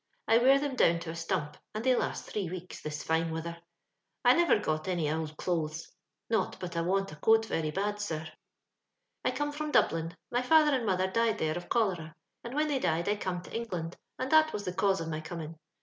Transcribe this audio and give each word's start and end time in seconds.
I 0.27 0.39
wear 0.39 0.57
them 0.57 0.75
down 0.75 0.97
to 1.01 1.11
a 1.11 1.15
stomp, 1.15 1.57
and 1.75 1.83
they 1.83 1.95
last 1.95 2.25
three 2.25 2.49
weeks, 2.49 2.81
this 2.81 3.03
fine 3.03 3.29
wither. 3.29 3.61
I 4.25 4.33
nivcr 4.33 4.63
got 4.63 4.87
any 4.87 5.07
ould 5.11 5.37
dothes— 5.37 5.91
not 6.31 6.59
but 6.59 6.75
I 6.75 6.81
want 6.81 7.11
a 7.11 7.15
coot 7.17 7.45
very 7.45 7.69
bad, 7.69 8.01
sir." 8.01 8.25
I 9.23 9.29
come 9.29 9.51
from 9.51 9.69
Dublin; 9.69 10.17
my 10.31 10.41
father 10.41 10.71
and 10.73 10.87
mo 10.87 10.97
tlier 10.97 11.13
died 11.13 11.37
there 11.37 11.55
of 11.55 11.69
cholera; 11.69 12.15
and 12.43 12.55
when 12.55 12.67
they 12.67 12.79
died, 12.79 13.07
I 13.07 13.15
come 13.15 13.43
to 13.43 13.53
England, 13.55 13.95
and 14.17 14.31
that 14.31 14.53
was 14.53 14.63
the 14.65 14.73
cause 14.73 15.01
of 15.01 15.07
my 15.07 15.21
coming. 15.21 15.59